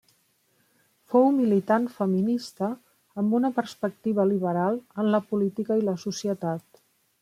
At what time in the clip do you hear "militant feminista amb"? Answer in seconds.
1.35-3.39